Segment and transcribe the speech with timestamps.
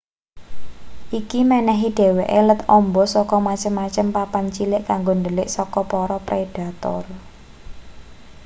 [1.19, 7.03] iki menehi dheweke let amba saka macem-macem papan cilik kanggo ndhelik saka para predator